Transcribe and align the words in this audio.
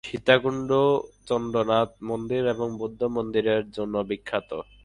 সীতাকুণ্ড 0.07 0.69
চন্দ্রনাথ 1.27 1.89
মন্দির 2.09 2.43
এবং 2.45 2.67
বৌদ্ধ 2.77 3.01
মন্দিরের 3.15 3.63
জন্য 3.71 3.95
বিখ্যাত। 4.09 4.49